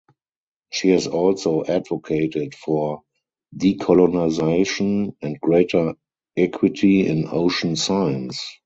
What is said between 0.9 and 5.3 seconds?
also advocated for decolonization